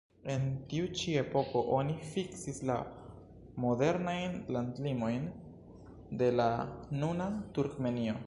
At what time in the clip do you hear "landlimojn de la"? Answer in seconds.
4.55-6.51